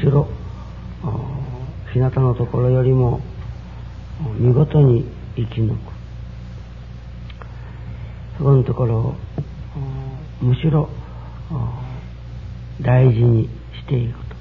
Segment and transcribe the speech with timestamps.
[0.00, 0.28] しろ
[1.92, 3.20] 日向のところよりも
[4.38, 5.04] 見事に
[5.36, 5.78] 生き抜く。
[8.38, 9.14] そこのところを
[10.40, 10.88] むしろ
[12.80, 14.36] 大事にしていくと。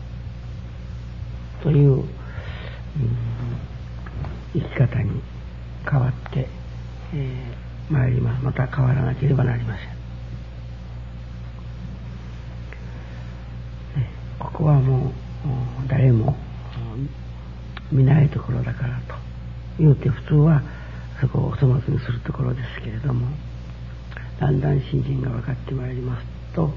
[1.63, 2.05] という、うん、
[4.53, 5.21] 生き方に
[5.89, 6.47] 変わって、
[7.15, 8.43] えー、参ります。
[8.43, 9.87] また変わらなければなりません、
[14.37, 15.11] ここはもう
[15.87, 16.35] 誰も
[17.91, 19.15] 見ないところだからと。
[19.79, 20.61] 言うて普通は
[21.21, 23.27] そこをお粗末にするところですけれども。
[24.39, 26.71] だんだん信心が分かってまいりますと、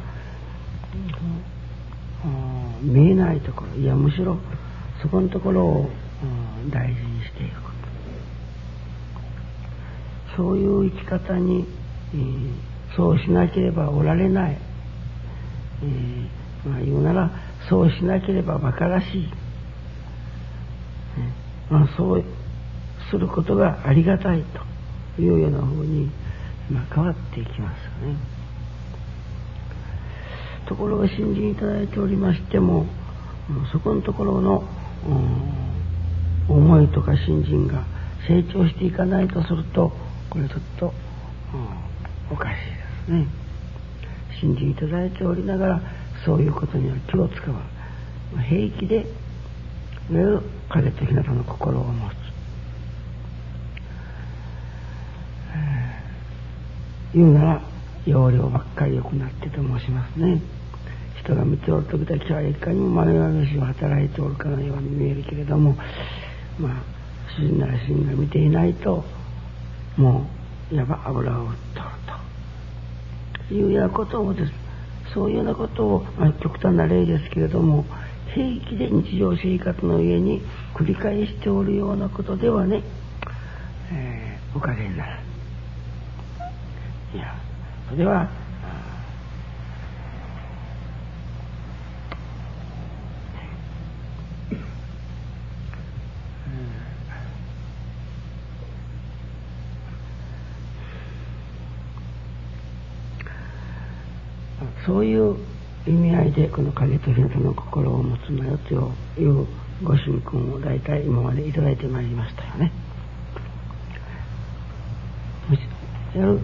[2.82, 4.38] 見えないところいやむしろ
[5.02, 5.90] そこのところを
[6.70, 7.70] 大事にしていく
[10.36, 11.66] そういう生き方に、
[12.14, 14.58] えー、そうしなければおられない、
[15.82, 17.30] えー、まあ言うなら
[17.70, 19.28] そうしなければ馬鹿らしい、
[21.70, 22.24] まあ、そう
[23.10, 24.42] することがありがたい
[25.16, 26.10] というようなふうに、
[26.68, 28.16] ま、変わっていきますよね。
[30.66, 32.86] ところが信じいただいておりましても
[33.72, 34.64] そこのところの、
[36.48, 37.84] 思いとか信心が
[38.26, 39.92] 成長していかないとすると
[40.28, 40.92] これちょっと、
[42.32, 42.56] おかしいで
[43.06, 43.26] すね。
[44.40, 47.60] 信じいただいておりながらそういうことには気を使わ
[48.48, 49.06] 平気で
[50.68, 52.12] 影と日向の心を持つ、
[57.14, 57.62] 言うなら
[58.06, 60.40] 容量ばっかり良くなってと申しますね。
[61.22, 65.76] 人が見ておる時だけはいかにもまがましを働いておるかのように見えるけれども
[66.58, 66.82] まあ
[67.36, 69.04] 主人なら主人が見ていないと
[69.96, 70.26] も
[70.72, 71.86] ういわば油を売っとる
[73.48, 74.52] というようなことをです
[75.14, 77.84] そういうようなことを、ま、極端な例ですけれども
[78.34, 80.42] 平気で日常生活の上に
[80.74, 82.82] 繰り返しておるようなことではね、
[83.92, 85.20] えー、おかげになる。
[87.14, 87.34] いや
[87.90, 88.30] それは
[104.86, 105.36] そういう
[105.86, 108.74] 意味合いでこの影と日向の心を持つのよと
[109.20, 109.46] いう
[109.82, 112.72] ご神君を大体今までいただいてまいりましたよね。
[116.14, 116.40] 夜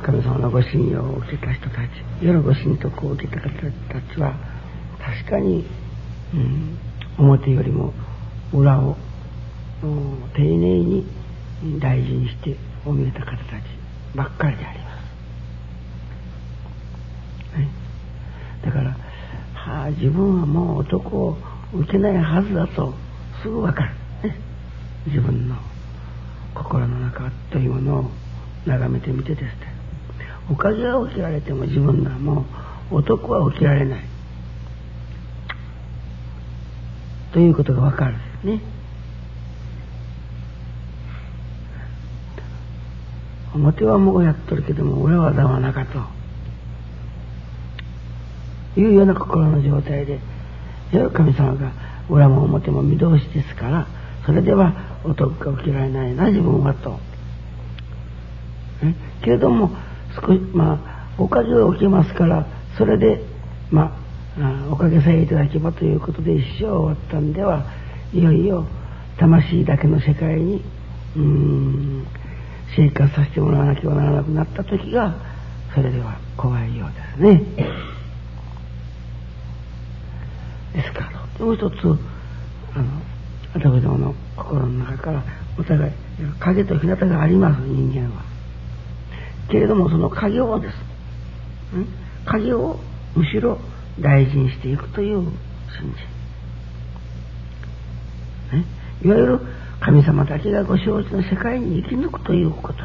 [0.00, 1.88] 神様のご信用を受けた人たち
[2.22, 4.34] 夜ご神徳を受けた方たちは
[4.98, 5.66] 確かに、
[6.34, 6.78] うん、
[7.18, 7.92] 表よりも
[8.52, 8.96] 裏を
[9.82, 11.06] 丁寧に
[11.80, 12.56] 大事にして
[12.86, 13.36] お見えた方たち
[14.14, 14.98] ばっかりであります。
[18.64, 18.90] だから、
[19.54, 21.36] はあ、自分はもう男を
[21.74, 22.94] 受けないはずだと
[23.42, 23.84] すぐわか
[24.22, 24.36] る、ね、
[25.06, 25.56] 自分の
[26.54, 28.10] 心の中というものを
[28.64, 29.50] 眺めてみてですね。
[30.50, 32.46] おかげが起きられても自分がも
[32.90, 34.04] う男は起きられない。
[37.32, 38.60] ということがわかるんですね。
[43.54, 46.17] 表はもうやっとるけども俺はだわなかと。
[48.76, 50.20] いうような心の状態で
[51.12, 51.72] 神様が
[52.08, 53.86] 裏も表も見通しですから
[54.24, 56.98] それでは男が起きられないな自分はと。
[59.22, 59.70] けれども
[60.14, 63.22] 少しまあおかげが起きますからそれで
[63.70, 63.98] ま
[64.38, 67.64] あおかげさえいただけばということで一生終わったんでは
[68.12, 68.66] いよいよ
[69.18, 70.62] 魂だけの世界に
[71.16, 72.06] うん
[72.76, 75.14] 生活させてもらわなければならなくなった時が
[75.74, 77.42] それでは怖いようですね。
[80.74, 81.74] ですからもう一つ
[82.74, 83.00] あの
[83.54, 85.22] 私どもの心の中から
[85.58, 85.92] お互い
[86.40, 88.22] 影と日向があります人間は
[89.50, 90.74] けれどもその影をです
[92.26, 92.78] 影を
[93.14, 93.58] むしろ
[94.00, 95.32] 大事にしていくという信
[99.02, 99.40] じ、いわゆる
[99.80, 102.74] 神様だけがご承知の世界に生き抜くということ。
[102.74, 102.80] ね、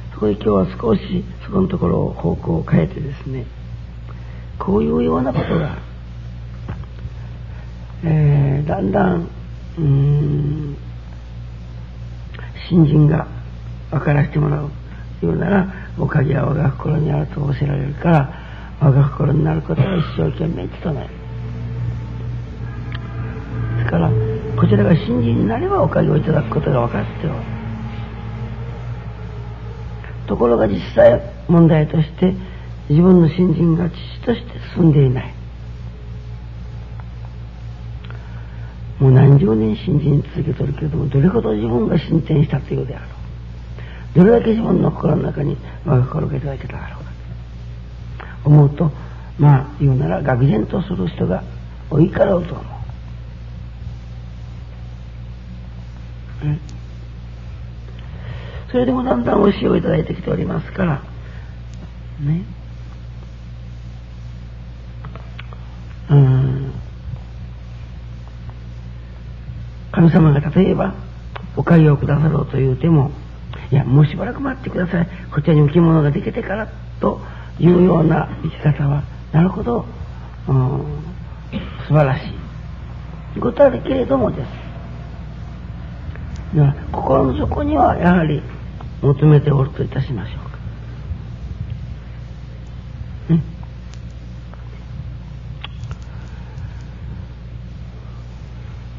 [0.00, 3.44] そこで今日は少しそこのところを方向を変えてですね
[4.56, 5.78] こういうようなことが、
[8.04, 9.28] えー、だんだん
[9.78, 10.76] うん
[12.68, 13.26] 新人が
[13.90, 14.70] 分からせてもらう
[15.26, 21.08] ようならおかげは我が心にあると仰せられるから我が心になることは一生懸命努める。
[23.78, 24.10] ですから
[24.56, 27.51] こちらが新人になればおかげをいただくことが分かっておる。
[30.32, 32.32] ところが実際問題として
[32.88, 35.34] 自分の新人が父として進んでいない。
[38.98, 43.06] もう何十年新人続けとるけれどもどれほど自分が進展したというであろ
[44.14, 44.18] う。
[44.20, 47.12] どれだけ自分の心の中に我が心がいただけただろうか。
[48.44, 48.90] 思うと
[49.38, 51.44] まあ言うなら愕然とする人が
[51.90, 52.64] 多いからうと思う。
[58.72, 61.02] それでもだんだんお塩をいただいてきておりますから。
[62.20, 62.42] ね。
[66.10, 66.72] うん。
[69.92, 70.94] 神様が例えば
[71.54, 73.10] おかげをくださろうと言うても
[73.70, 75.08] いやもうしばらく待ってください。
[75.32, 76.68] こちらに置物ができてから
[76.98, 77.20] と
[77.60, 79.02] いうような生き方は
[79.32, 79.84] なるほど、
[80.48, 80.84] うん、
[81.86, 82.24] 素晴らし
[83.36, 84.48] いことあるけれどもです。
[86.90, 88.42] 心の底にはやはり
[89.02, 90.58] 求めておるといたしましょうか。
[93.34, 93.42] ね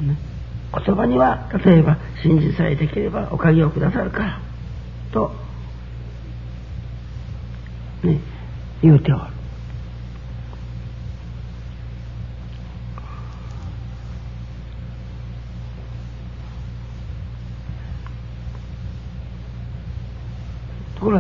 [0.01, 0.17] ね、
[0.85, 4.41] 言葉には例えば信じさえできればおかげをくださるから
[5.13, 5.31] と
[8.03, 8.19] ね
[8.81, 9.32] 言うておる。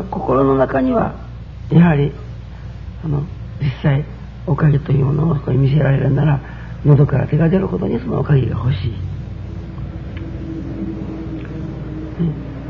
[0.01, 1.15] ところが心の中には
[1.71, 2.11] やはり
[3.03, 3.21] あの
[3.61, 4.05] 実際
[4.47, 6.39] おかげというものをそこに見せられるなら
[6.85, 8.93] 喉から手が出るほどにそのおかげが欲しい。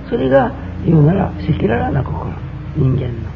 [0.10, 0.54] それが
[0.86, 2.32] 言うなら赤裸々な心
[2.76, 3.34] 人間の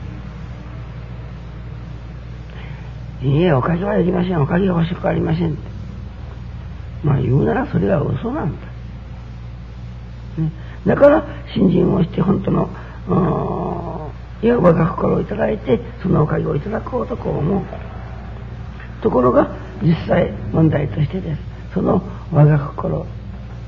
[3.24, 4.42] いいえ、おかげはいりません。
[4.42, 5.58] おかげが欲しくありません。
[7.04, 8.68] まあ言うならそれは嘘なんだ。
[10.38, 10.52] ね、
[10.86, 12.70] だから信心をして本当の、
[14.42, 17.64] いわばが心をいただいてそのおかげをいただこうとこう思う。
[19.02, 19.50] ところが
[19.82, 21.42] 実際問題としてです。
[21.74, 22.02] その
[22.32, 23.06] 我が心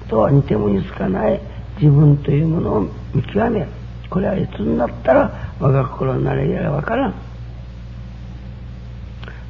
[0.10, 1.40] とは似ても似つかない
[1.80, 2.82] 自分というものを
[3.14, 3.68] 見極め。
[4.10, 7.14] これはいつになったら我が心になれやらわからん。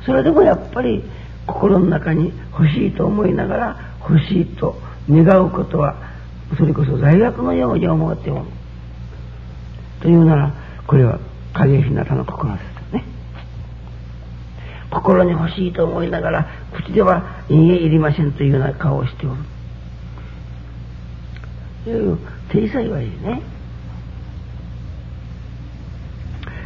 [0.06, 1.04] それでもやっぱり
[1.46, 4.76] 心の中に欲しいと思いながら欲しいと
[5.10, 5.96] 願うことは
[6.58, 8.46] それこそ罪悪のように思っておる
[10.02, 10.54] というなら
[10.90, 11.20] これは
[11.54, 12.64] 影ひなたの心です
[12.94, 13.06] よね。
[14.90, 19.36] 心に欲しいと思いながら口では「いいえいりません」というような顔をしておる。
[21.84, 22.18] という
[22.52, 23.44] 体裁はいいね。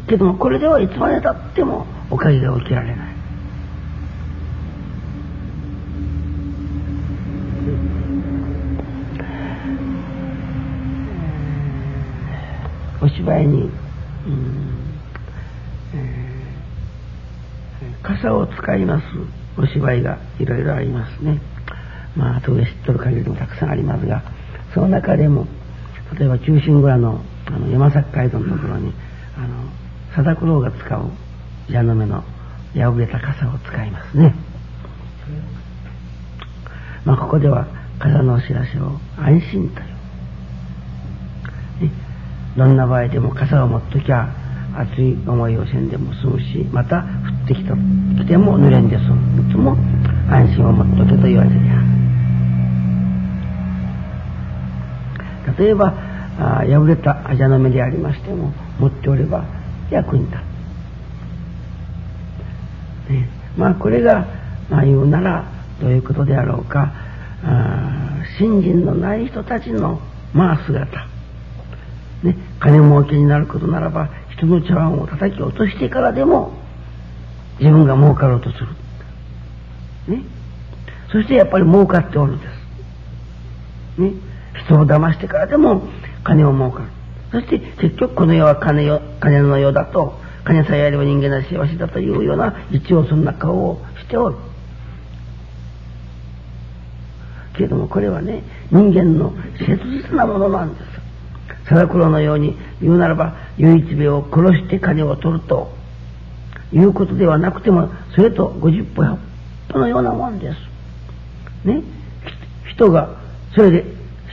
[0.08, 3.14] けどもこれではいつまでたってもおかげが起きられない。
[13.02, 13.70] お芝居に、
[14.26, 14.64] うん
[15.94, 19.04] えー、傘を使います
[19.58, 21.40] お芝居がいろいろありますね。
[22.16, 24.24] まあ後で知っとる限りもたくさんありますが
[24.74, 25.48] その中でも
[26.18, 28.94] 例えば中心蔵のあの山崎街道のところに
[29.38, 29.70] あの
[30.16, 31.12] 貞九郎が使う
[31.70, 32.24] 矢の目の
[32.74, 34.34] 破れた傘を使いますね。
[37.06, 37.68] まあここでは
[38.00, 39.84] 傘のお知らせを安心とい
[41.88, 41.92] う
[42.58, 44.34] どんな場合でも傘を持っときゃ
[44.76, 47.04] 熱い思いをせんでも済むしまた降
[47.46, 49.48] ってきた来ても濡れんで済む。
[49.48, 49.78] いつも
[50.30, 51.84] 安心を持っとけと言われてりゃ
[55.60, 55.94] 例えば
[56.40, 59.46] あ破れたアジャの目でありましても持っておれば
[59.92, 60.38] 役に立
[63.08, 64.26] つ、ね、まあこれが、
[64.70, 65.46] まあ、言うなら
[65.80, 66.94] どういうことであろうか。
[68.38, 70.00] 信心のない人たちの
[70.34, 71.08] まあ姿。
[72.24, 74.10] ね、金儲けになることならば
[74.44, 76.52] 人の茶碗を叩き落としてからでも
[77.60, 78.68] 自分が儲かろうとする。
[80.08, 80.24] ね。
[81.12, 82.46] そしてやっぱり儲かっておるんで
[83.98, 84.02] す。
[84.02, 84.12] ね。
[84.66, 85.84] 人を騙してからでも
[86.24, 86.86] 金を儲かる。
[87.32, 94.36] そして結局この世は金よ金の世だと金さえあれば人間は幸せだというような一応そんな顔をしておる。
[97.56, 99.78] けれどもこれはね、人間の切
[100.10, 100.93] 実なものなんです。
[101.74, 105.74] 貞黒のように言うならば、唯一兵を殺して金を取ると
[106.72, 109.18] いうことではなくても、それと50歩100
[109.74, 111.68] 歩のようなもんです。
[111.68, 111.82] ね？
[112.70, 113.18] 人が、
[113.56, 113.86] それで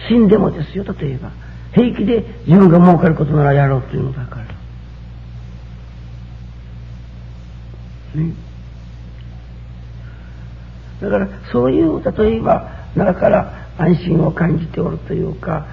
[0.09, 1.31] 死んでもですよ、例えば。
[1.73, 4.47] 平気で自分が儲かることならやろうというのだから。
[8.21, 8.35] ね？
[11.01, 15.67] だから、そういう、例えば、だから安心を感じておるというか、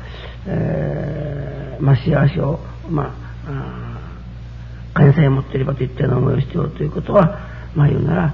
[0.46, 3.28] えー、まあ、幸せを、まあ、
[4.94, 7.40] 金さえ持っていればといったような思いをしておるということは、
[7.76, 8.34] まあ言うなら、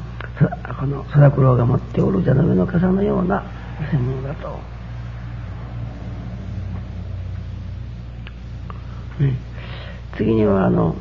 [0.79, 3.43] この貞九郎が持っておる蛇の目の傘のような
[3.91, 4.59] 偽物だと。
[9.19, 9.37] ね、
[10.17, 10.95] 次にはあの、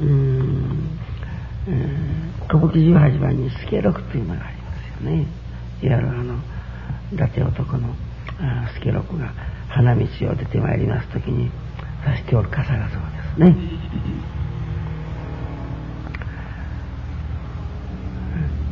[0.00, 0.98] うん、
[1.66, 5.26] えー、歌舞伎18番に助六というのがありますよね。
[5.82, 6.34] いわゆるあの、
[7.12, 7.94] 伊達男の
[8.74, 9.32] 助六が
[9.68, 11.50] 花道を出てまいります時に
[12.04, 13.56] 差しておる傘がそうですね。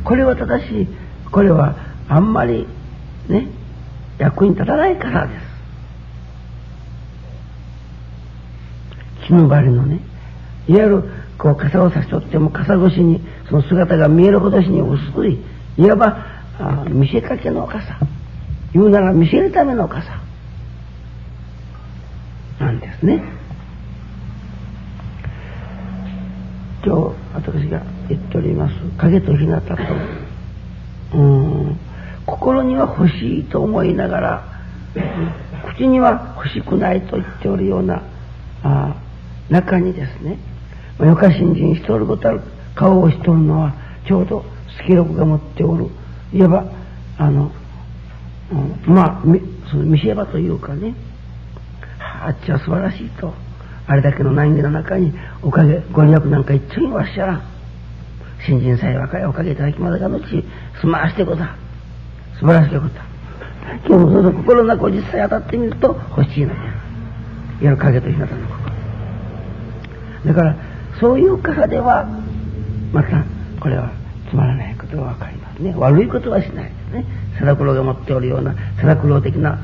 [0.03, 0.87] これは正しい。
[1.31, 1.75] これは
[2.07, 2.67] あんまり
[3.27, 3.47] ね、
[4.17, 5.41] 役に立たないからです。
[9.27, 9.99] 絹張りのね、
[10.69, 11.03] いわゆる
[11.37, 15.43] こう傘を差し取っても傘越しにその姿が見えるほどしに薄い、
[15.77, 16.25] いわば
[16.89, 17.99] 見せかけの傘。
[18.73, 20.26] 言うなら見せるための傘。
[23.03, 23.21] ね。
[26.85, 28.73] 今日私が言っております。
[28.97, 29.75] 影と日向と。
[31.17, 31.79] うん。
[32.27, 34.57] 心には欲しいと思いながら
[35.75, 38.03] 口には欲しくないと言っておるような
[38.63, 38.95] あ
[39.49, 40.37] 中にですね、
[40.99, 42.41] まあ、よか新人しておることある
[42.75, 43.73] 顔をしておるのは
[44.05, 44.43] ちょうど
[44.81, 45.87] 助六が持っておる
[46.33, 46.71] いわば
[47.17, 47.51] あの、
[48.51, 49.23] うん、まあ
[49.71, 50.93] その見せ場というかね
[52.27, 53.33] あっちは素晴らしいと。
[53.87, 57.41] あれだけの難儀の中におかげご利益なんか一丁にはしゃらん。
[58.45, 60.43] 新人さえ若いおかげいただきまでがのち
[60.79, 61.43] すまわしてこと
[62.39, 63.07] 素晴らしいこと。
[63.87, 66.71] 今日もその心の中を実際当たってみると欲しいのやいわ
[67.61, 68.71] ゆる影と日向の心
[70.25, 70.55] だから
[70.99, 72.05] そういうからでは
[72.93, 73.23] また
[73.59, 73.91] これは
[74.29, 75.73] つまらないことが分かりますね。
[75.75, 77.05] 悪いことはしないですね。
[77.39, 79.59] 貞九郎が持っておるような貞九郎的な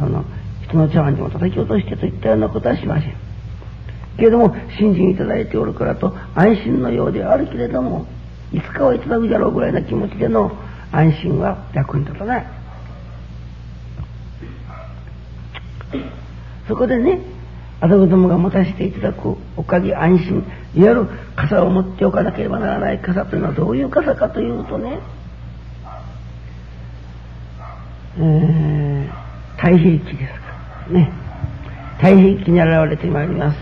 [0.00, 0.24] あの
[0.68, 3.14] 人の茶碗にも叩き落としてといったようなことはしません。
[4.16, 8.06] けれども信心いただいておるからと安心のようであるけれども
[8.52, 10.52] いつかはいただくじゃろうぐらいな気持ちでの
[10.90, 12.46] 安心は役に立たない。
[16.66, 17.20] そこでね
[17.80, 20.44] あた子供が持たせていただくおかげ安心
[20.74, 21.06] いわゆる
[21.36, 24.98] 傘を持っておかなければならない傘というのはどういう傘かというとね、
[28.18, 30.47] えー、太平記ですか。
[30.90, 31.12] ね
[31.96, 33.58] 太平記に現れてまいります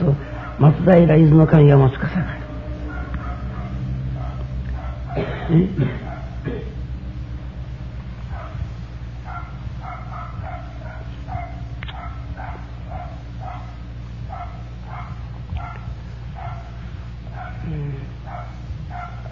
[0.59, 2.47] 松平伊豆の神が持つ傘が。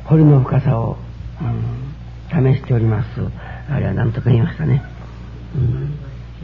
[0.05, 0.97] 堀の深さを、
[1.41, 3.09] うん、試しております。
[3.69, 4.83] あれは何とか言いましたね。
[5.57, 5.99] うん、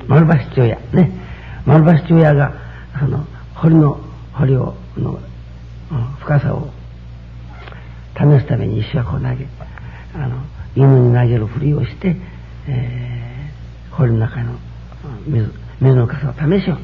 [0.08, 1.19] 丸橋父親、ね。
[1.70, 2.52] 丸橋父親が、
[2.98, 3.24] その、
[3.54, 4.00] 堀の、
[4.32, 5.20] 堀を、の、
[6.18, 6.68] 深さを
[8.16, 9.46] 試すために石箱を投げ、
[10.14, 10.42] あの、
[10.74, 12.16] 犬に投げるふりをして、
[12.66, 14.58] えー、堀の中の
[15.28, 16.78] 水、水の傘を試しよう。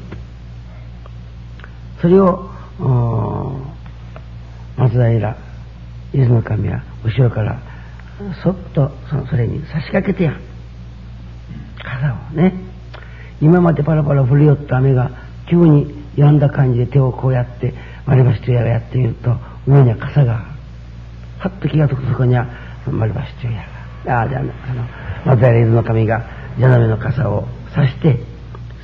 [2.01, 2.49] それを、
[4.77, 5.37] 松平
[6.13, 7.59] 伊豆の神は後ろから
[8.43, 8.91] そっと
[9.29, 10.39] それに差し掛けてや
[11.83, 12.66] 傘をね
[13.41, 15.11] 今までパラパラ降り寄った雨が
[15.49, 17.73] 急に止んだ感じで手をこうやって
[18.05, 19.35] 丸橋とやがやってみると
[19.67, 20.45] 上には傘が
[21.39, 22.47] はっと気が付くそこには
[22.87, 23.63] 丸橋とや
[24.05, 26.21] がああじゃああの松平伊豆の神が
[26.55, 28.19] 蛇の目の傘を差して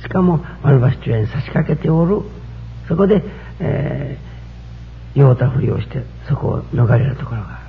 [0.02, 2.22] しかも丸橋とやに差し掛けておる。
[2.86, 3.22] そこで、
[3.60, 4.34] えー
[5.14, 7.60] 酔うたふりをしてそこを逃れるところが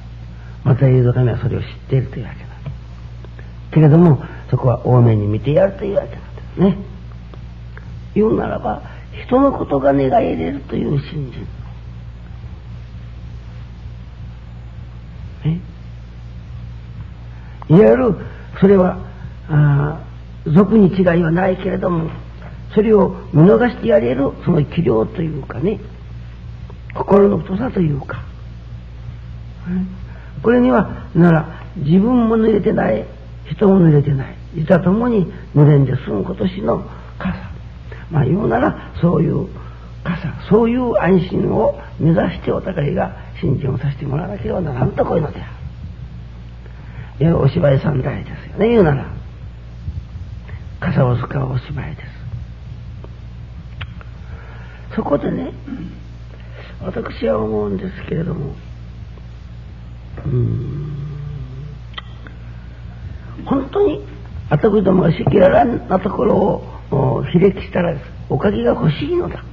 [0.63, 2.45] またユダ神はそれを知っているというわけだ。
[3.71, 6.24] けれどもそこは多めに見てやるというわけなんです
[6.57, 6.77] ね。
[8.13, 8.81] 言うならば
[9.25, 11.31] 人のことが願い入れるという信
[15.43, 15.51] 心。
[15.51, 15.61] ね。
[17.69, 18.15] いわゆる
[18.59, 18.99] それは
[19.49, 20.01] あ
[20.45, 22.09] 俗に違いはないけれども
[22.73, 25.79] それを見逃してやれるその器量というかね。
[26.93, 28.23] 心の太さというか。
[30.41, 33.05] これにはなら自分も濡れてない
[33.51, 34.35] 人も濡れてない。
[34.55, 37.35] 実は共に濡れんで済む今年の傘。
[38.11, 39.47] まあ言うならそういう
[40.03, 40.33] 傘。
[40.49, 45.45] そういう安心を目指してお互いが信心をさせてもらわなければならんとこういうのであ
[47.19, 47.25] る。
[47.27, 48.69] いお芝居三代ですよね。
[48.69, 49.05] 言うなら。
[50.79, 52.15] 傘を使うお芝居です。
[54.95, 55.51] そこでね
[56.81, 58.53] 私は思うんですけれども。
[60.25, 60.94] うん。
[63.45, 64.01] 本当に
[64.49, 66.35] あたくどもが赤裸々なところ
[66.91, 67.95] をひれきしたら
[68.29, 69.43] おかげが欲しいのだ。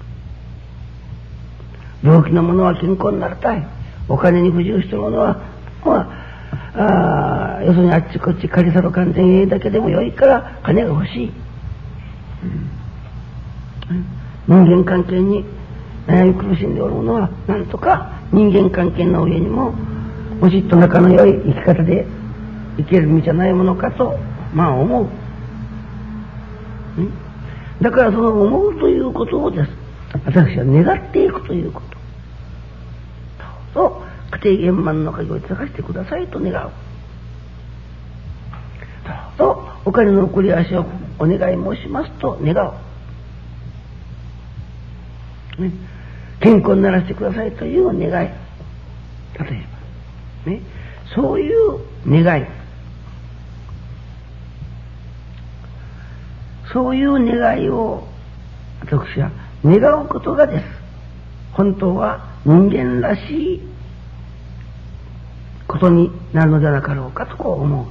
[2.02, 3.82] 病気の者は健康になりたい。
[4.08, 5.40] お金に不自由した者は
[5.84, 6.00] ま
[6.74, 11.32] ああ要するにあっちこっち借りさろ完全営だけでもよいから金が欲しい、
[14.48, 15.44] うん、人間関係に
[16.06, 19.72] 悩み苦しんでおる者はなんとか人間関係の上にも
[20.40, 22.06] もしっと仲の良い生き方で
[22.76, 24.18] 生きる道じゃないものかと
[24.54, 25.08] まあ思う、
[27.80, 29.70] だからその思うということをです。
[30.24, 31.96] 私は願っていくということ。
[33.74, 34.02] と
[34.44, 36.70] 家庭円満の鍵を探してくださいと願う。
[39.38, 40.84] とお金の送り足を
[41.18, 42.54] お願い申しますと願
[45.58, 45.72] う、ね、
[46.40, 48.28] 健康にならせてくださいという願い。
[48.28, 48.34] 例
[49.40, 49.66] え
[50.44, 50.50] ば。
[50.52, 50.60] ね？
[51.14, 52.46] そういう願い。
[56.72, 58.06] そういう願いを
[58.80, 59.30] 私は
[59.64, 60.64] 願うことがです。
[61.52, 63.20] 本当は人間らし
[63.56, 63.60] い
[65.68, 67.86] ことになるのではなかろうかとこう思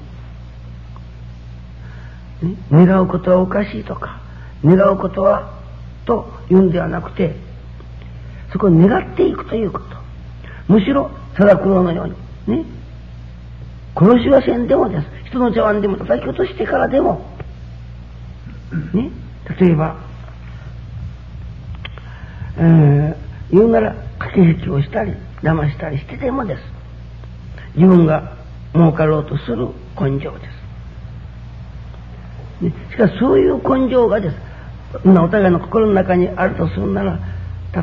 [2.41, 4.20] う、ね、願うことはおかしいとか
[4.65, 5.59] 願うことは
[6.05, 7.35] と言うんではなくて
[8.51, 9.85] そこを願っていくということ。
[10.67, 12.03] むしろ貞九郎のよ
[12.48, 12.65] うにね
[13.96, 15.05] 殺しはせんでもです。
[15.29, 17.30] 人の茶碗でも叩き落としてからでも
[18.94, 19.12] ね？
[19.60, 19.98] 例えば、
[22.57, 23.16] えー、
[23.51, 26.62] 言うなら駆け引きをしたり騙したりしてでもです。
[27.75, 28.38] 自分が
[28.74, 29.68] 儲かろうとする
[30.00, 30.46] 根性で
[32.62, 34.36] す、ね、しかしそういう根性がです。
[35.05, 37.20] お互いの心の中にあるとするなら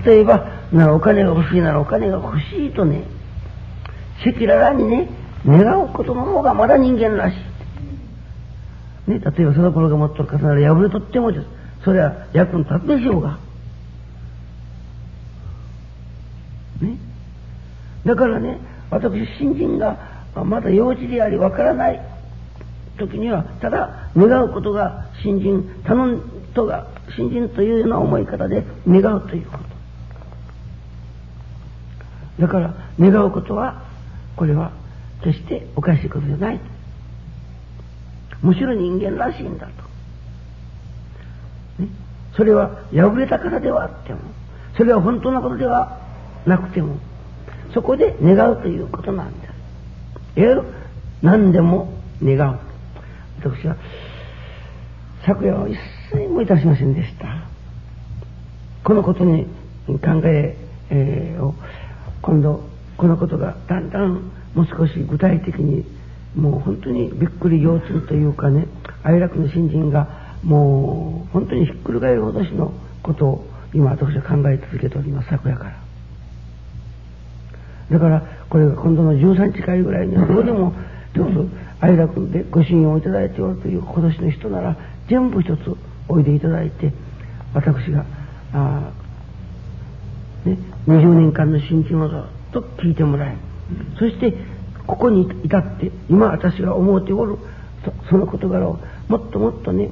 [0.05, 3.05] 例えばなお金が欲しいならお金が欲しいとね
[4.21, 5.09] 赤裸々にね
[5.47, 7.48] 願うことの方がまだ人間らしい。
[9.09, 11.47] ね、例えばその頃が持っとる方なら破れとってもです。
[11.83, 13.39] それは役に立つでしょうが。
[16.83, 16.99] ね。
[18.05, 18.59] だからね、
[18.91, 19.97] 私、新人が
[20.35, 22.01] まだ幼児でありわからない
[22.99, 26.23] 時には、ただ願うことが新人、頼ん
[26.55, 29.59] とが新人というような思い方で願うというこ
[32.39, 32.43] と。
[32.43, 33.85] だから願うことは、
[34.37, 34.71] これは
[35.25, 36.61] 決しておかしいことじゃない。
[38.43, 39.73] むしろ人間らしいんだと。
[41.83, 41.89] ね、
[42.37, 44.21] それは破れたからではあっても、
[44.77, 45.99] それは本当のことでは
[46.47, 46.99] なくても、
[47.75, 49.53] そこで願うということなんです。
[50.37, 50.55] え
[51.23, 52.59] 何でも願う。
[53.41, 53.77] 私は
[55.27, 55.77] 昨夜は一
[56.13, 57.27] 切もいたしませんでした。
[58.85, 59.45] このことに
[59.87, 60.57] 考え
[60.91, 61.55] えー、を
[62.23, 62.65] 今度
[62.97, 65.85] このことがだんだんもう少し具体的に
[66.39, 68.69] もう本当にびっくり腰痛というかね
[69.03, 72.73] 哀楽の新人がもう本当にひっくり返るほどしの
[73.03, 75.89] ことを今私は考え続けております昨夜から。
[77.91, 80.75] だからこれが今度の13日会ぐらいにはどうでも
[81.15, 81.45] どうぞ
[81.81, 84.77] 哀楽でご信用をいただいておるという今年の人なら
[85.09, 85.77] 全部一つ
[86.09, 86.93] おいでいただいて
[87.55, 88.05] 私が
[88.53, 88.93] あ、
[90.45, 92.21] ね、20年間の新人をずっ
[92.53, 93.37] と聞いてもらい
[93.99, 94.35] そして
[94.89, 97.39] ここに至って今私が思うておる。
[98.11, 99.91] その事柄をもっともっとね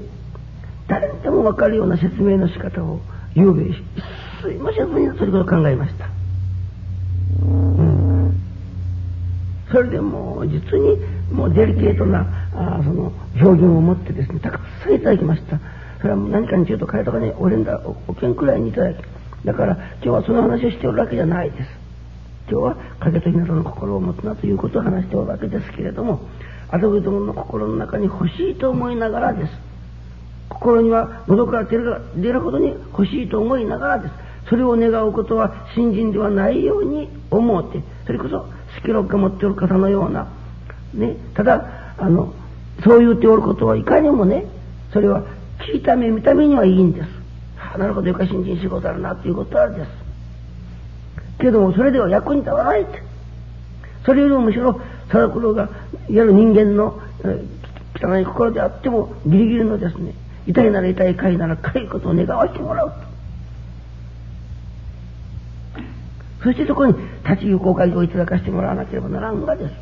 [0.89, 3.01] 誰にでも分かるような説明の仕方を
[3.35, 3.65] ゆうべ
[4.43, 6.09] すいませんにそれこそ考えました、
[7.41, 8.41] うん、
[9.71, 10.99] それでもう実に
[11.33, 15.59] もうデリケートなあその表現を持ってですねたくさんいただきました。
[15.99, 18.97] それはもう何かにちょっと変えとかねお連打お券くらいにいただき。
[19.45, 21.86] だから今日はその話をしておるわけじゃないです。
[22.49, 26.21] 今日は風と日向の心を持つなということを話しておるわけですけれども
[26.71, 29.53] 後どもの心の中に欲しいと思いながらです
[30.49, 34.15] 心には喉から出る出るほどに欲しいと思いながらです
[34.49, 38.47] それを願うことは信心ではないように思うてそれこそ
[38.79, 40.29] スキロッが持っておる方のような
[40.95, 42.33] ねただあの
[42.85, 44.45] そう言うておることはいかにもね
[44.93, 45.25] それは
[45.59, 47.09] 聞いた目見た目にはいいんです。
[47.79, 50.06] なるほどよか信心仕事あるなということはです。
[51.39, 53.03] けどもそれでは役に立たないって
[54.07, 55.71] それよりもむしろ、貞九郎が、いわ
[56.09, 57.01] ゆる人間の、
[58.01, 60.15] 汚い心であっても、ギリギリのですね、
[60.47, 62.97] 痛いなら痛い、かいならかいことを願わしてもらうと。
[66.45, 66.95] そしてそこに
[67.29, 69.73] 立ち行公開をいただかしてもらわなければならんがです。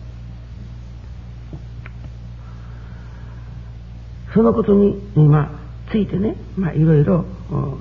[4.32, 5.50] そのことに今
[5.90, 7.26] ついてね、まあ、いろいろ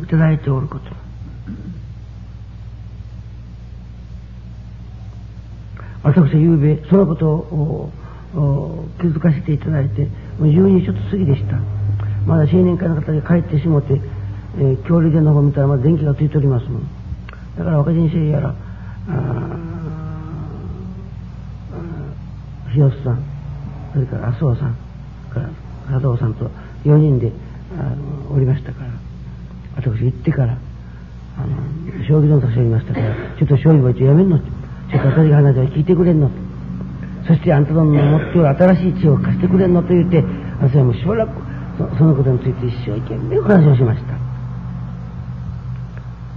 [0.04, 1.03] いただいておること。
[6.04, 7.90] 私はゆうべそのことを
[9.00, 10.02] 気づかせていただいて、
[10.38, 11.58] もう12ちょっと過ぎでした。
[12.26, 14.02] まだ青年会の方が帰ってしもて、
[14.58, 16.82] えー、恐竜電の方見たらまだ電気がついておりますもん。
[17.58, 18.54] だから若人生やら、
[22.72, 23.24] 日吉さん、
[23.94, 24.76] それから麻生さん、
[25.30, 25.50] から
[25.92, 26.50] 佐藤さんと
[26.86, 27.32] 4人で
[28.30, 28.90] おりましたから、
[29.76, 30.58] 私行ってから、
[31.38, 36.30] あの、将棋の達しおりましたから、ちょっと将棋は一応やめんのちょっと私が話は聞いてくれんの
[37.28, 40.24] そしてあんたの持っておる新しい知恵を貸してくれんのと言って、
[40.60, 41.42] 私はもうしばらく
[41.98, 44.14] そのことについて一生懸命お話をしました。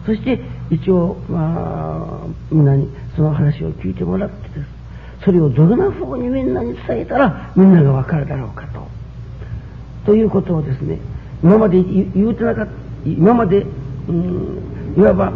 [0.07, 4.77] そして一応、まあ、みんなにその話を聞いてもらってです。
[5.25, 8.87] それをどんな風にみんなに伝えたらみんながわかるだろうかと。
[10.05, 11.01] ということをですね、
[11.43, 12.73] 今まで言うてなかった、
[13.05, 13.67] 今まで、
[14.09, 15.33] うん、いわば、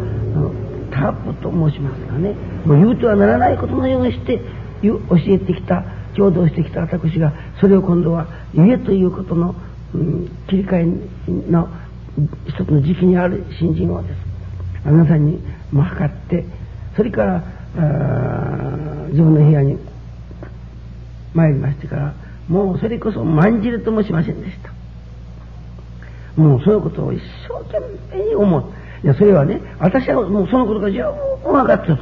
[0.90, 4.40] タープと申しますがね、もう言うてはならないことのようにして
[4.83, 5.85] 教えてきた、
[6.16, 9.55] 共同してきた私が、それを今度は言えということの、
[9.94, 11.68] うん、切り替えの
[12.46, 14.16] 一つの時期にある新人をです。
[14.85, 15.38] 皆さんに
[15.72, 16.44] も測って、
[16.96, 17.44] それから、
[19.11, 19.79] 自分の部屋に
[21.35, 22.14] 参りましてから、
[22.48, 24.80] もうそれこそまんじるともしませんでした。
[26.40, 27.81] もうそういうことを一生懸
[28.16, 28.64] 命に思う。
[29.05, 31.03] いや、それはね、私はもうそのことが十
[31.44, 31.98] 分分かってる。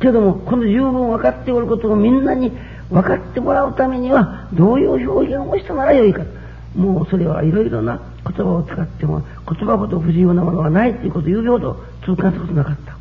[0.00, 2.52] けども、この十分分かっておることをみんなに
[2.90, 6.22] 分かってもらうためには、どういう表現をしたならよいか。
[6.74, 12.96] もうそれはいろいろな言葉を使っても、言葉ほど不自由なものはないということを言うほど痛感することなかった。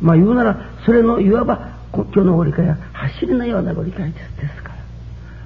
[0.00, 4.77] まあ言うなら、それのいわば今日のご理解は走りのようなご理解ですですから。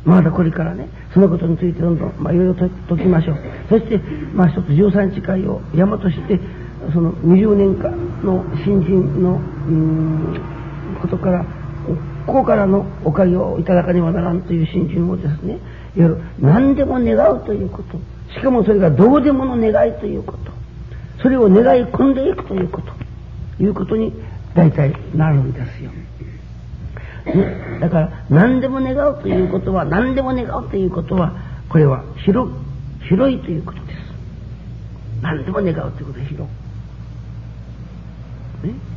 [0.05, 3.37] まだこれからね、そのことについてどんどん、まあ、いろいろと解きましょう。
[3.69, 3.99] そして、
[4.35, 6.41] まあ一つ13日会を山として、
[6.93, 7.91] その20年間
[8.25, 9.41] の新人の、
[11.01, 11.45] ことから、
[12.27, 15.61] ここからのおかげをいただかねばならんという新人をですね、いわ
[15.97, 17.99] ゆる何でも願うということ、
[18.35, 20.51] しかもそれがどうでもの願いということ、
[21.23, 22.93] それを願い込んでいくということ、
[23.63, 24.13] いうことに
[24.55, 25.91] 大体なるんですよ。
[27.25, 31.37] ね、だから何でも願うということは何でも願うということは
[31.69, 32.51] これは広
[33.09, 33.99] 広いということです。
[35.23, 36.51] 何でも願うということは広
[38.65, 38.93] ね。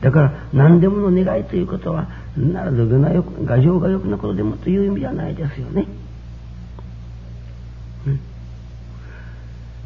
[0.00, 5.86] だから何でもの願いということはならずがよく画像がよくなことでもという意味ではないですよね、
[8.06, 8.20] うん、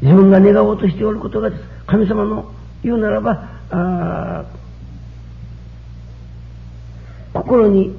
[0.01, 1.51] 自分が願おうとしておることが
[1.85, 2.49] 神様の
[2.83, 3.54] 言うならば
[7.33, 7.95] 心に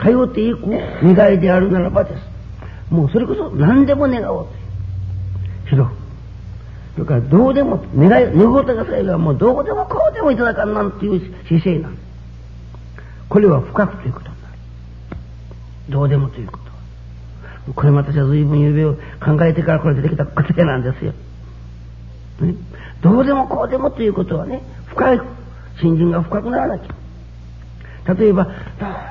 [0.00, 0.60] 通っていく
[1.02, 2.92] 願いであるならばです。
[2.92, 4.60] もうそれこそ何でも願おうという。
[5.70, 6.00] 広く。
[6.94, 12.04] それからどうでも、願い、願うとがさえがもうどうでもこうでもいただかんなんていう姿勢なんです。
[13.28, 14.56] これは深くということになる。
[15.88, 17.72] どうでもということ。
[17.74, 21.12] これも私は随分ゆうべを考えてからこれ出てきた答えなんですよ。
[22.40, 22.54] ね、
[23.02, 25.20] どうでもこうでもということはね、深い、
[25.80, 28.14] 信心が深くならなきゃ。
[28.14, 28.50] 例えば、ど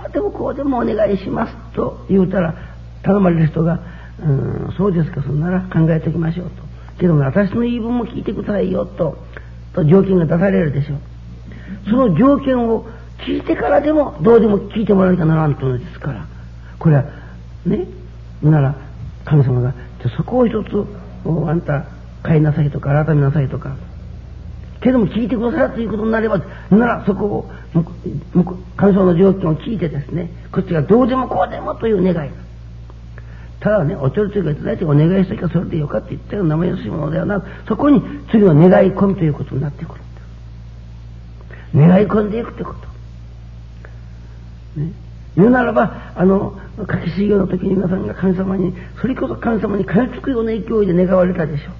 [0.09, 2.55] うでもこうでもお願いしますと言うたら、
[3.03, 3.79] 頼まれる人が、
[4.21, 4.27] う
[4.71, 6.51] ん、そうですか、そんなら考えておきましょうと。
[6.99, 9.17] けども、私の言い分も聞いてくださいよと、
[9.73, 10.99] と条件が出されるでしょう。
[11.89, 12.85] その条件を
[13.25, 16.25] 聞いてからでも、どうでも聞いてもらわなきゃならんとのですから、
[16.77, 17.05] これは、
[17.65, 17.87] ね、
[18.41, 18.75] なら、
[19.25, 20.85] 神様が、じゃそこを一つ、
[21.47, 21.85] あんた、
[22.25, 23.75] 変えなさいとか改めなさいとか。
[24.81, 26.39] けども聞いてくださるということになれば
[26.71, 27.51] ならそこを
[28.77, 32.29] 神様の条件を聞いてですねこっちがどうでもこうでもという願い。
[33.59, 38.01] ただねおちょりというかいただいてお願いしたきゃそれでよかって言ったような生易しいものではなくそこに
[38.31, 40.01] 次の願い込みということになってくる。
[41.75, 42.79] 願い込んでいくってこと。
[44.79, 44.91] ね。
[45.35, 51.73] 言うならば、あの、書き修行の時に皆さんが神様に、それこそ神様に噛みつくような勢いで願われたでしょう。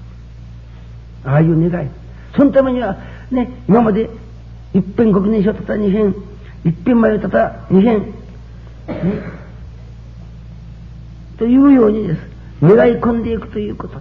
[1.24, 1.88] ああいう願い。
[2.36, 2.96] そのためには、
[3.30, 4.10] ね、今まで、
[4.72, 6.14] 一遍国年書たた二遍、
[6.64, 8.14] 一遍前たた二遍、ね、
[11.38, 12.20] というようにです。
[12.62, 13.98] 願い込んでいくということ。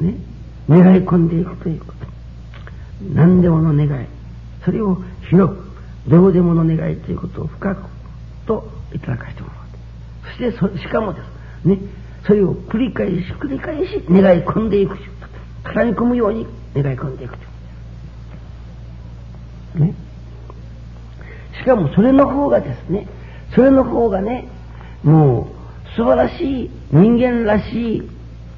[0.00, 0.14] ね。
[0.68, 1.92] 願い込んでいくということ。
[3.12, 4.06] 何でもの願い、
[4.64, 5.64] それを広く、
[6.08, 7.82] どうでもの願いということを深く
[8.46, 9.56] といただかせてもらう。
[10.26, 11.20] そしてそ、しかもで
[11.62, 11.78] すね、
[12.26, 14.96] それを繰り返し繰り返し願い込んでいく。
[15.64, 17.36] 絡み込むように願い込んでいく
[19.74, 19.78] と。
[19.80, 19.94] ね。
[21.58, 23.06] しかもそれの方がですね、
[23.54, 24.48] それの方がね、
[25.02, 28.02] もう素晴らしい人間らしい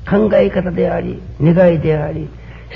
[0.09, 2.29] 考え方であり、願いであり、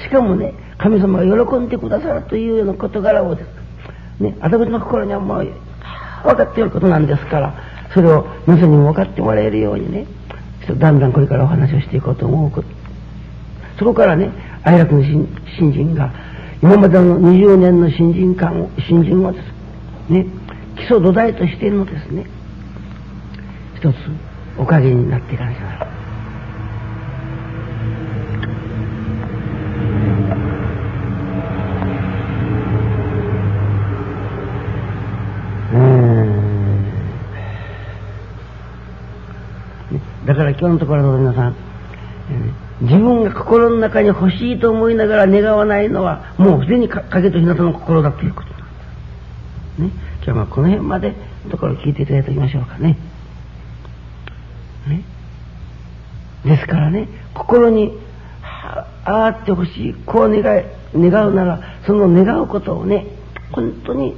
[0.05, 5.47] しかもね、神様が喜んでくださるというような事柄をですね、私の心にはもう
[6.25, 7.55] 分かっていることなんですから、
[7.95, 10.07] それを皆さんにも分かってもらえるようにね、
[10.66, 12.64] ちょっとだんだんこれからお話をしていこうと思う。
[13.81, 14.31] そこからね、
[14.62, 15.27] 愛楽の新
[15.73, 16.12] 人が、
[16.62, 20.27] 今までの20年の新人間を、新人をですね、
[20.77, 22.27] 基礎土台としてのですね、
[23.77, 23.97] 一つ
[24.59, 25.90] おかげになっていかなきゃなら。
[40.27, 41.70] だから今日のところの皆さん、
[42.81, 48.49] 自分が心の中に欲しいと思いながら願わないのは、もうすでに影と日向の心だということ。
[49.83, 49.90] ね。
[50.25, 51.14] 今日はこの辺まで
[51.45, 52.97] のところを聞いていただいておきましょうかね。
[54.88, 55.03] ね。
[56.45, 57.99] ですからね、心に、
[58.43, 60.64] ああってほしい、こう願い、
[60.95, 63.07] 願うなら、その願うことをね、
[63.53, 64.14] 本当に、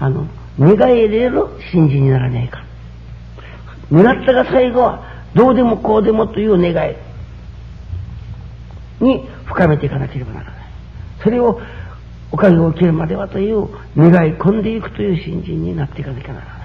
[0.00, 0.26] あの、
[0.58, 2.64] 願い入れる信心にならないか。
[3.92, 6.96] 願ったが最後は、どうでもこうでもという願い
[9.00, 10.54] に深めていかなければならない。
[11.22, 11.60] それを
[12.32, 16.60] おかげを受けるまではという願い込んでいくという信心になっていかなきゃならない。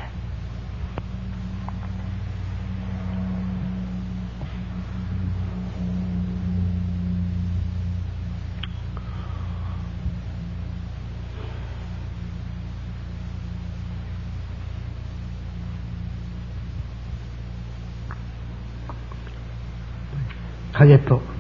[20.73, 21.34] 影と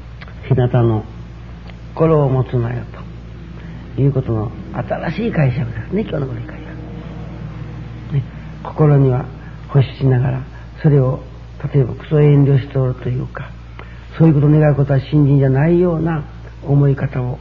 [0.47, 1.03] 日向の
[1.93, 2.83] 心を持つなよ
[3.95, 6.55] ということの新しい解釈ですね今日のご理解が、
[8.13, 8.23] ね、
[8.63, 9.25] 心には
[9.73, 10.45] 欲しながら
[10.81, 11.23] それを
[11.73, 13.51] 例えばクソ遠慮しておるというか
[14.17, 16.25] そういうことを願うことは信心じゃないような
[16.63, 17.39] 思い方を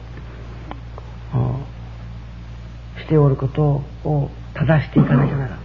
[2.99, 5.59] しておることを正していかなきゃならん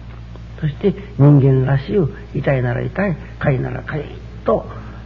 [0.59, 4.05] そして人間らしい痛いなら痛いかいならかい
[4.45, 4.65] と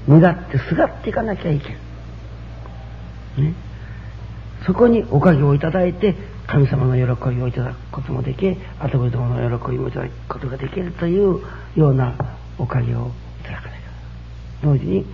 [0.09, 1.84] 願ってすがっていかなきゃいけん。
[3.37, 3.53] ね。
[4.65, 6.15] そこにおかげをいただいて、
[6.47, 11.41] 神様の喜びをいただくこともでき、後子供の喜びもいただくことができるという
[11.75, 12.15] ような
[12.57, 13.79] おかげをいただかない
[14.61, 14.67] と。
[14.67, 15.05] 同時に、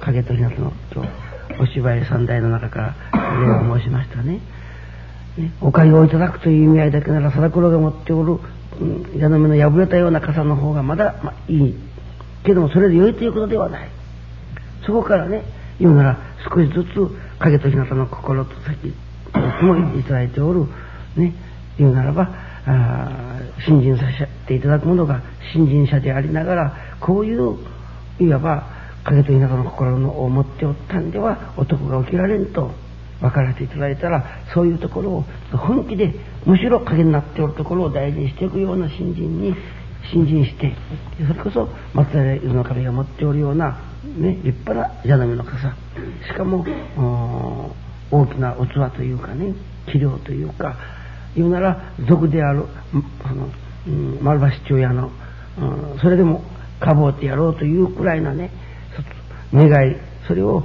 [0.00, 1.10] 影と日向の今日、
[1.60, 2.94] お芝居三代の中から
[3.40, 4.40] 例を申しましたね。
[5.36, 8.38] ねおかげをいただくという意味合いだけなら、貞子が持っておる、
[8.80, 11.74] うん、矢の目の破れたような傘の方がまだ、まあ、いい
[12.44, 13.88] けどもそれで良いということではない
[14.86, 15.42] そこからね
[15.78, 16.88] 言うなら少しずつ
[17.38, 18.92] 影と日向の心と先
[19.62, 20.66] もいただいておる
[21.16, 21.34] ね
[21.78, 22.28] 言うならば
[22.66, 27.56] あ信心させていただくものが信心者でありながらこういう
[28.18, 28.66] いわば
[29.04, 32.72] 影と田舎の心のを持っておったんでは男が起きられんと
[33.20, 35.24] 分からせていただいたらそういうところを
[35.56, 39.54] 本気でむしろ影になっておるところを大事にしていくような信心に
[40.12, 40.74] 信心して
[41.26, 43.78] それこそ松平伊豆の壁が持っておるような、
[44.18, 45.74] ね、立派な蛇の目の傘。
[46.26, 46.64] しかも
[48.10, 49.54] 大きな器というかね
[49.86, 50.76] 器量というか
[51.34, 52.64] 言うなら俗である
[53.22, 53.48] その、
[53.86, 55.10] うん、丸橋父親の、
[55.58, 56.42] うん、それでも
[56.80, 58.50] かぼうてやろうというくらいなね
[59.52, 60.64] 願いそれを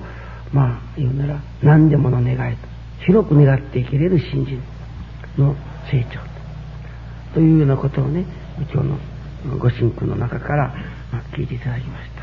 [0.51, 2.67] まあ言うなら何でもの願いと
[3.05, 4.61] 広く願っていけれる信心
[5.37, 5.55] の
[5.89, 6.19] 成長
[7.33, 8.25] というようなことをね
[8.73, 8.97] 今日の
[9.59, 10.67] ご神君の中から、
[11.11, 12.21] まあ、聞いていただきました。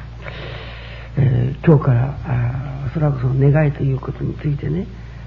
[1.21, 4.87] えー、今日からあおそらくその願いということについてね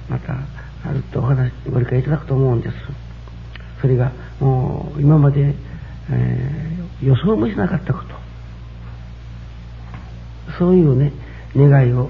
[0.10, 2.76] またあるとお話ご理解いただくと思うんです。
[3.82, 5.54] それがもう今まで、
[6.10, 8.22] えー、予想もしなかったこと。
[10.58, 11.12] そういうね
[11.56, 12.10] 願いを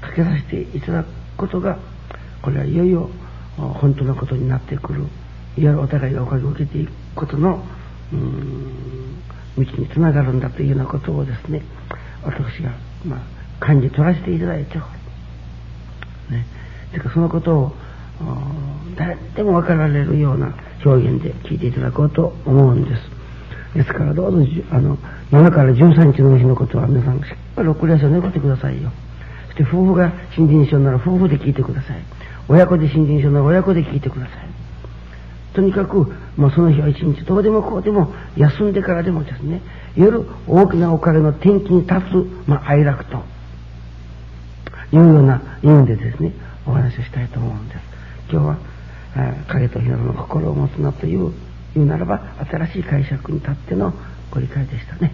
[0.00, 1.78] かけさせていただくことが
[2.42, 3.10] これはいよいよ
[3.56, 5.06] 本当のことになってくる。
[5.58, 7.64] いわゆるお互いがおかげを受けていくことの
[8.12, 11.62] 道につながるんだというようなことをですね
[12.22, 12.70] 私が、
[13.04, 13.20] まあ、
[13.60, 14.78] 感じ取らせていただいて。
[14.78, 16.46] ね。
[16.92, 17.72] てかそのことを
[18.96, 23.02] 誰でも分かられるような表現で聞いていただこうと思うんです。
[23.74, 24.96] ですからどうぞあの
[25.30, 28.90] 今から13日の日のことは皆さんしっかり送り出しを残ってくださいよ。
[29.48, 31.98] そして夫婦が新人賞なら夫婦で聞いてください。
[32.48, 34.55] 親子で新人賞の親子で聞いてください。
[35.56, 39.62] とにかく、もうその日は一日どうでもこうでも休んでからでもですね、
[39.96, 43.16] 夜大きなお金の天気に立つ、まあ、哀楽と
[44.92, 46.32] いうような意味でですね、
[46.66, 47.80] お話をしたいと思うんです。
[48.30, 48.56] 今日は
[49.16, 51.32] え、影と日の心を持つなという、
[51.74, 53.94] 言うならば、新しい解釈に立っての
[54.30, 55.12] ご理解でしたね。